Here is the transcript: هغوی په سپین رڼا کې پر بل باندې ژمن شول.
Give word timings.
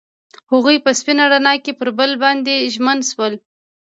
هغوی 0.51 0.77
په 0.85 0.91
سپین 0.99 1.19
رڼا 1.33 1.53
کې 1.63 1.71
پر 1.79 1.89
بل 1.97 2.11
باندې 2.23 2.69
ژمن 2.73 2.99
شول. 3.09 3.33